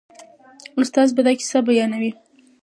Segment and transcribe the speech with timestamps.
[0.79, 2.11] استاد به دا کیسه بیانوي.